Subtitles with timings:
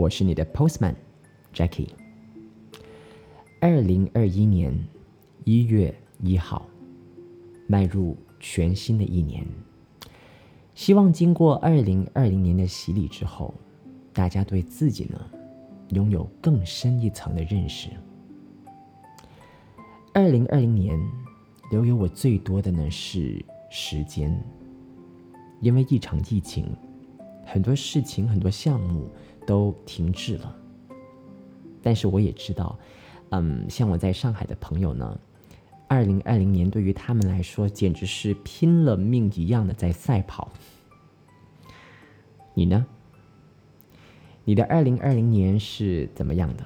[0.00, 0.94] 我是你的 Postman
[1.52, 1.90] Jackie。
[3.60, 4.74] 二零二一年
[5.44, 6.66] 一月一号，
[7.66, 9.46] 迈入全新的一年。
[10.72, 13.52] 希望经过二零二零年的洗礼之后，
[14.14, 15.20] 大家对自己呢
[15.90, 17.90] 拥有更深一层的认识。
[20.14, 20.98] 二零二零年
[21.70, 24.42] 留给我最多的呢是时间，
[25.60, 26.74] 因为一场疫情，
[27.52, 29.10] 很多事情、很多项目
[29.44, 30.56] 都停滞了。
[31.82, 32.78] 但是我也知道，
[33.30, 35.18] 嗯，像我在上海的朋友呢，
[35.88, 40.52] 二零二零年对于他们来说简直是拼了命一样的在赛跑。
[42.54, 42.86] 你呢？
[44.44, 46.64] 你的二零二零年是怎么样的？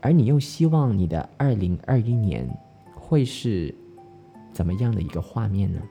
[0.00, 2.48] 而你又希望你的二零二一年
[2.94, 3.74] 会是
[4.52, 5.82] 怎么样的一个画面呢？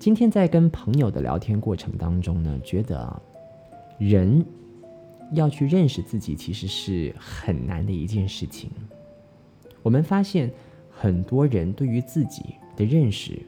[0.00, 3.22] 今天在跟朋友的聊天过程当中呢，觉得
[3.98, 4.42] 人
[5.34, 8.70] 要去认识自己，其实是很难的一件事情。
[9.82, 10.50] 我们发现
[10.88, 13.38] 很多人对于自己的认识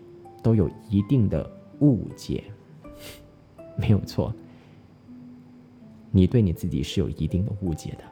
[0.43, 2.45] 都有一定的误解，
[3.75, 4.31] 没有错。
[6.11, 8.05] 你对你自己是有一定的误解的。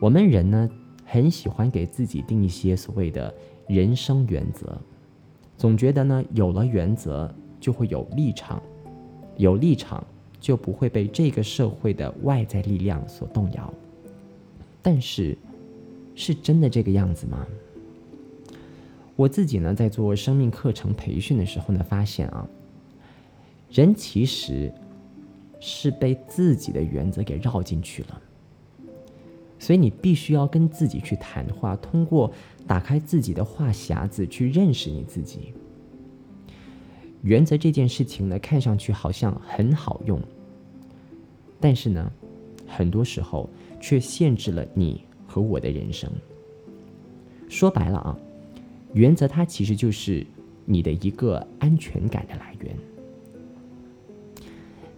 [0.00, 0.70] 我们人呢，
[1.04, 3.34] 很喜欢给自己定一些所谓的
[3.66, 4.80] 人生原则，
[5.62, 8.60] 总觉得呢，有了原则就会有立场，
[9.36, 10.04] 有立场
[10.40, 13.72] 就不会被这个社会的外在力量所动摇。
[14.82, 15.38] 但是，
[16.16, 17.46] 是真的这个样子吗？
[19.14, 22.44] 我自己呢，在做生命课程培训的时候呢，发现啊，
[23.70, 24.68] 人其实
[25.60, 28.20] 是被自己的原则给绕进去了。
[29.62, 32.32] 所以你必须要跟自己去谈话，通过
[32.66, 35.54] 打开自己的话匣子去认识你自己。
[37.22, 40.20] 原则这件事情呢，看上去好像很好用，
[41.60, 42.10] 但是呢，
[42.66, 43.48] 很多时候
[43.80, 46.10] 却限制了你和我的人生。
[47.48, 48.18] 说白了啊，
[48.94, 50.26] 原则它其实就是
[50.64, 52.76] 你的一个安全感的来源。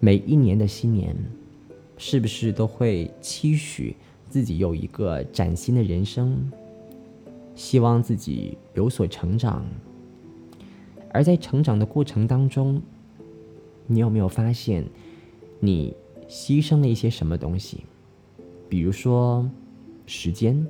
[0.00, 1.14] 每一年的新年，
[1.98, 3.94] 是不是都会期许？
[4.34, 6.50] 自己有一个崭新的人生，
[7.54, 9.64] 希望自己有所成长。
[11.12, 12.82] 而在成长的过程当中，
[13.86, 14.84] 你有没有发现，
[15.60, 15.94] 你
[16.28, 17.84] 牺牲了一些什么东西？
[18.68, 19.48] 比如说
[20.04, 20.66] 时间。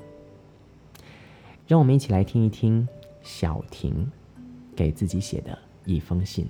[1.66, 2.86] 让我们一起来听一听
[3.22, 4.06] 小婷
[4.76, 6.46] 给自己写的一封信。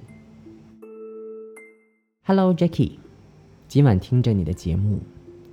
[2.25, 2.99] Hello，Jackie，
[3.69, 4.99] 今晚听着你的节目。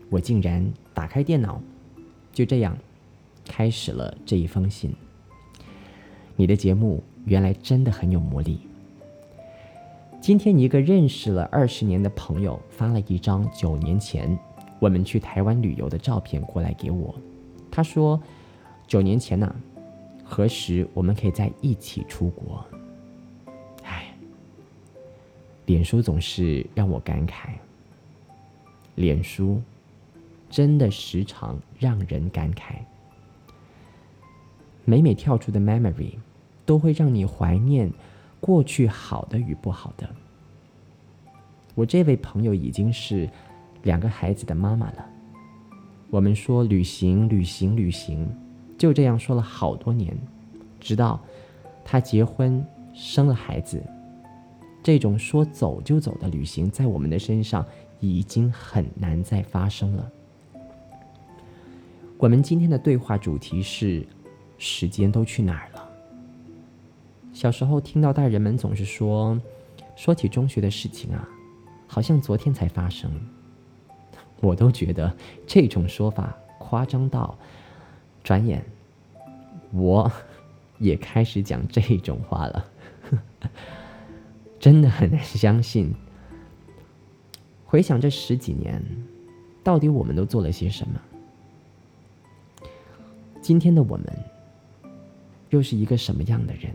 [0.09, 1.61] 我竟然打开电脑，
[2.31, 2.77] 就这样
[3.45, 4.93] 开始了这一封信。
[6.35, 8.59] 你的节目原来真的很有魔力。
[10.19, 14.37] 今天一个认识了二十年的朋友发了一张九年前
[14.79, 17.15] 我们去台湾旅游的照片过来给我，
[17.71, 18.21] 他说
[18.87, 19.55] ：“九年前呢，
[20.23, 22.63] 何时我们可以在一起出国？”
[23.83, 24.13] 唉，
[25.65, 27.49] 脸书总是让我感慨，
[28.95, 29.61] 脸书。
[30.51, 32.75] 真的时常让人感慨，
[34.83, 36.13] 每每跳出的 memory
[36.65, 37.89] 都会让你怀念
[38.41, 40.07] 过去好的与不好的。
[41.73, 43.29] 我这位朋友已经是
[43.83, 45.05] 两个孩子的妈妈了。
[46.09, 48.29] 我们说旅行，旅行，旅行，
[48.77, 50.13] 就这样说了好多年，
[50.81, 51.17] 直到
[51.85, 52.61] 他结婚
[52.93, 53.81] 生了孩子，
[54.83, 57.65] 这种说走就走的旅行，在我们的身上
[58.01, 60.11] 已经很难再发生了。
[62.21, 64.05] 我们今天的对话主题是：
[64.59, 65.89] 时间都去哪儿了？
[67.33, 69.41] 小时候听到大人们总是说，
[69.95, 71.27] 说起中学的事情啊，
[71.87, 73.11] 好像昨天才发生。
[74.39, 75.11] 我都觉得
[75.47, 77.35] 这种说法夸张到，
[78.23, 78.63] 转眼
[79.71, 80.11] 我
[80.77, 82.65] 也开始讲这种话了，
[84.59, 85.91] 真的很难相信。
[87.65, 88.79] 回想这十几年，
[89.63, 91.01] 到底我们都做了些什么？
[93.51, 94.05] 今天的我们，
[95.49, 96.71] 又是一个什么样的人？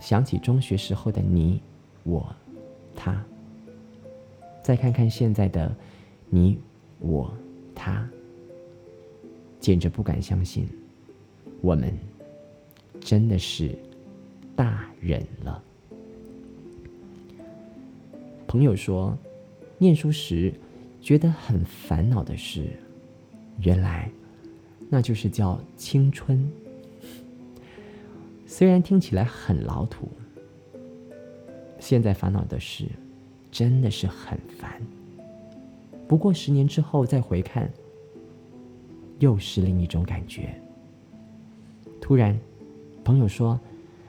[0.00, 1.60] 想起中学时候的你、
[2.04, 2.34] 我、
[2.94, 3.22] 他，
[4.62, 5.76] 再看看现在的
[6.30, 6.58] 你、
[7.00, 7.30] 我、
[7.74, 8.08] 他，
[9.60, 10.66] 简直不敢相信，
[11.60, 11.94] 我们
[12.98, 13.78] 真的是
[14.56, 15.62] 大人了。
[18.46, 19.14] 朋友说，
[19.76, 20.50] 念书时
[21.02, 22.70] 觉得很烦恼的事，
[23.60, 24.10] 原来
[24.88, 26.50] 那就是叫青春。
[28.46, 30.08] 虽然听起来很老土，
[31.78, 32.86] 现在烦恼的事
[33.50, 34.80] 真的是很烦。
[36.08, 37.68] 不过十年之后再回看，
[39.18, 40.54] 又是另一种感觉。
[42.00, 42.38] 突然，
[43.02, 43.58] 朋友说：“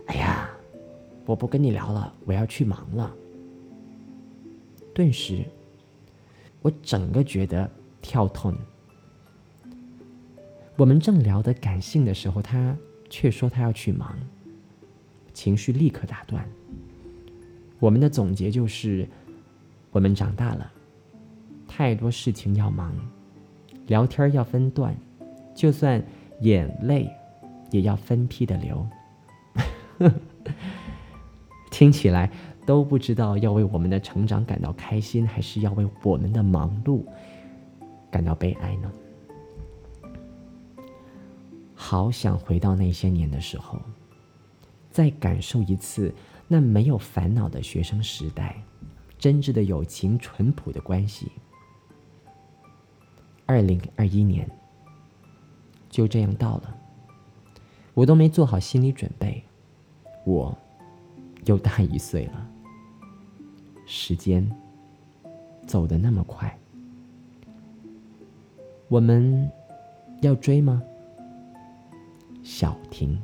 [0.06, 0.48] 哎呀，
[1.26, 3.12] 我不跟你聊了，我要去忙了。”
[4.94, 5.44] 顿时，
[6.62, 7.68] 我整个觉得
[8.02, 8.56] 跳痛。
[10.78, 12.76] 我们正聊得感性的时候，他
[13.10, 14.16] 却说他要去忙，
[15.34, 16.48] 情绪立刻打断。
[17.80, 19.08] 我们的总结就是：
[19.92, 20.72] 我们长大了，
[21.68, 22.94] 太多事情要忙，
[23.88, 24.96] 聊天要分段，
[25.56, 26.02] 就算
[26.42, 27.10] 眼泪
[27.72, 28.88] 也要分批的流。
[31.72, 32.32] 听起来。
[32.68, 37.02] 都不知道要为我们的成长感到开心，还是要为我们的忙碌
[38.12, 38.92] 感到悲哀呢？
[41.90, 43.80] 好想回到那些年的时候，
[44.92, 46.14] 再感受一次
[46.46, 48.62] 那没有烦恼的学生时代，
[49.18, 51.32] 真挚的友情、淳朴的关系。
[53.46, 54.46] 二零二一年
[55.90, 56.78] 就这样到了，
[57.94, 59.42] 我都没做好心理准备，
[60.26, 60.54] 我
[61.46, 62.50] 又大一岁了。
[63.86, 64.46] 时间
[65.66, 66.60] 走得那么快，
[68.90, 69.50] 我们
[70.22, 70.84] 要追吗？
[72.50, 73.22] 小婷，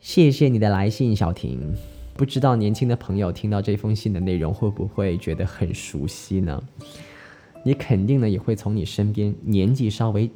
[0.00, 1.72] 谢谢你的来信，小婷。
[2.16, 6.60] 不知道年轻的朋友听到这封信的内容会不会觉得很熟悉呢？
[7.62, 10.28] 你肯定呢也会从你身边年纪稍微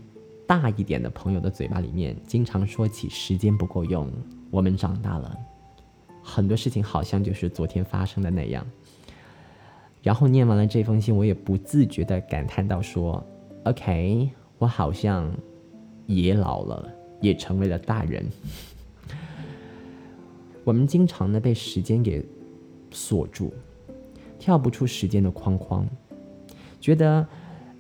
[0.47, 4.09] 大一点的朋友的嘴巴里面，经常说起时间不够用，
[4.49, 5.37] 我们长大了。
[6.23, 8.65] 很多事情好像就是昨天发生的那样。
[10.01, 13.21] 然后念完了这封信，我也不自觉的感叹到说
[13.65, 15.29] ：“OK，我好像
[16.07, 18.25] 也老了，也成为了大人。
[20.65, 22.25] 我们经常呢被时间给
[22.91, 23.53] 锁住，
[24.39, 25.87] 跳不出时间的框框。
[26.81, 27.27] 觉得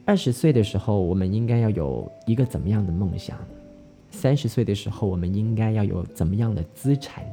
[0.04, 3.36] 二十岁的时候，我们应该要有一个怎么样的梦想；
[4.10, 7.24] 三十岁的时候，我们应该要有怎么样的资产。”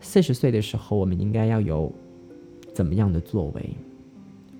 [0.00, 1.92] 四十岁的时候，我们应该要有
[2.72, 3.62] 怎么样的作为；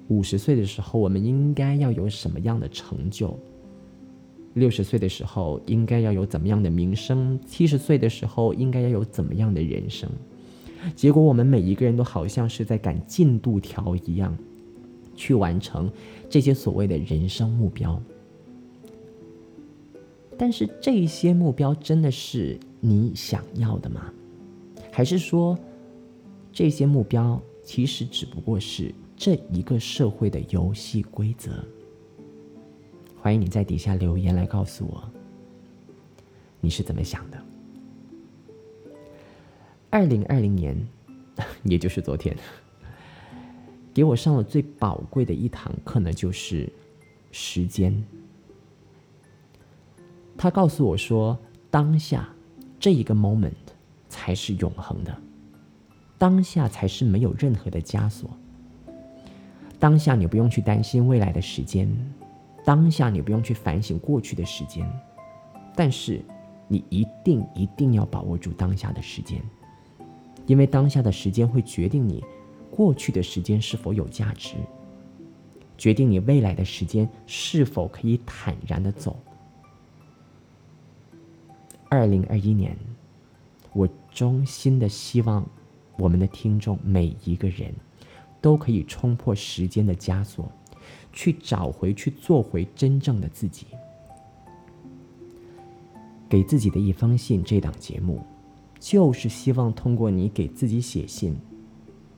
[0.08, 3.28] 五十岁的时候，我们应该要有什么样的成就；
[4.58, 10.10] 六十岁的时候，应该要有怎么样的名声；七十岁的时候，应该要有怎么样的人生。
[10.94, 14.36] 结果，我们每一个人都好像是在赶进度条一样，
[15.16, 15.90] 去完成
[16.28, 18.00] 这些所谓的人生目标。
[20.36, 24.12] 但是，这些目标真的是你想要的吗？
[24.92, 25.58] 还是说，
[26.52, 31.50] 这些目标其实只不过是这一个社会的游戏规则？
[33.20, 35.02] 欢迎你在底下留言来告诉我，
[36.60, 37.38] 你是怎么想的？
[39.90, 40.76] 二零二零年，
[41.64, 42.36] 也就是昨天，
[43.92, 46.72] 给我上了最宝贵的一堂课呢，就是
[47.32, 48.04] 时间。
[50.36, 51.38] 他告诉我说，
[51.70, 52.28] 当下
[52.78, 53.52] 这一个 moment。
[54.10, 55.14] 才是永恒的，
[56.16, 58.30] 当下才是没有任何的枷锁。
[59.78, 61.86] 当下你不用去担心未来的时间，
[62.64, 64.86] 当下你不用去反省过去的时间，
[65.74, 66.24] 但是
[66.66, 69.42] 你一定一定要把握住当下的时间，
[70.46, 72.22] 因为当下的时间会决定你
[72.70, 74.56] 过去的时间是否有价值，
[75.76, 79.16] 决定你未来的时间是否可以坦然的走。
[81.88, 82.76] 二零二一年。
[83.74, 85.46] 我衷心的希望，
[85.98, 87.72] 我们的听众每一个人
[88.40, 90.50] 都可以冲破时间的枷锁，
[91.18, 93.66] 去找回、去做回真正的自己。
[96.28, 98.20] 给自己的一封信，这档节目
[98.78, 101.36] 就是希望通过你给自己写信，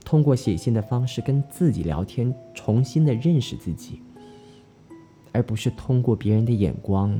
[0.05, 3.99] 通过写信的方式跟自己聊天，重新的认识自己，
[5.31, 7.19] 而不是通过别人的眼光、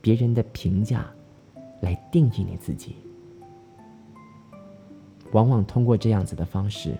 [0.00, 1.08] 别人的评价
[1.82, 2.96] 来定义你自己。
[5.30, 6.96] 往往通过这样子的方式，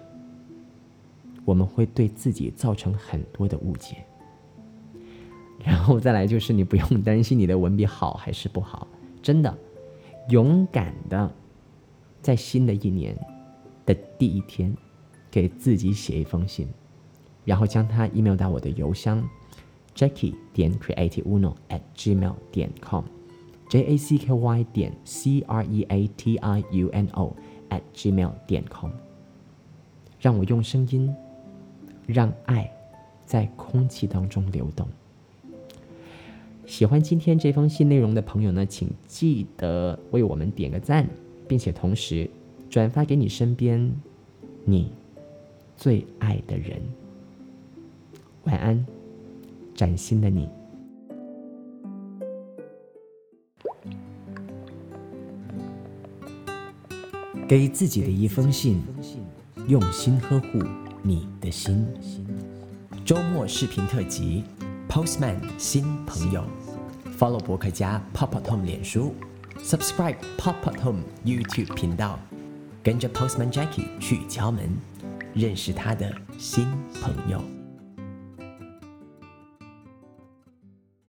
[1.45, 3.97] 我们会对自己造成很多的误解。
[5.65, 8.87] 然后再来就是，你不用担心你的文笔好还是不好，
[9.23, 9.57] 真的，
[10.29, 11.33] 勇敢的，
[12.21, 13.17] 在新的一年
[13.87, 14.77] 的第一天，
[15.31, 16.67] 给自己写一封信，
[17.45, 19.23] 然后将它 email 到我的邮箱
[19.95, 25.85] Jackie 点 creativuno at gmail 点 com，J A C K Y 点 C R E
[25.89, 27.37] A T I U N O
[27.71, 28.91] at gmail 点 com，
[30.21, 31.15] 让我用声音，
[32.07, 32.69] 让爱
[33.25, 34.89] 在空气当中流动。
[36.73, 41.07] 喜欢今天这封信内容的朋友呢，请记得为我们点个赞，
[41.47, 42.31] 并且同时
[42.71, 43.95] 转发给你身边
[44.65, 44.91] 你
[45.77, 46.81] 最爱的人。
[48.45, 48.87] 晚安，
[49.75, 50.49] 崭新的你。
[57.47, 58.81] 给自己的一封信，
[59.69, 60.59] 用心呵护
[61.03, 61.87] 你的心。
[63.05, 64.43] 周末视频特辑
[64.89, 66.43] ，Postman 新朋友
[67.19, 69.15] ，Follow 博客家 Pop Up Home 脸书
[69.63, 72.19] ，Subscribe Pop Up Home YouTube 频道，
[72.83, 74.69] 跟着 Postman Jackie 去敲门，
[75.35, 76.67] 认识他的新
[77.03, 77.62] 朋友。